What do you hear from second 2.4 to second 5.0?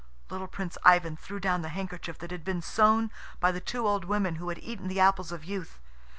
been sewn by the two old women who had eaten the